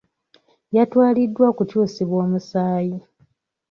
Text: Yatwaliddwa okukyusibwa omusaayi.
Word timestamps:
Yatwaliddwa 0.75 1.43
okukyusibwa 1.51 2.15
omusaayi. 2.25 2.95